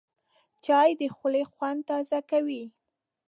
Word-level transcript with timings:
چای 0.65 0.89
د 0.99 1.01
خولې 1.15 1.43
خوند 1.51 1.79
تازه 1.89 2.19
کوي 2.29 2.63